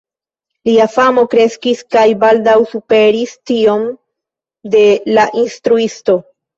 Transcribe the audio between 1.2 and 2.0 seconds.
kreskis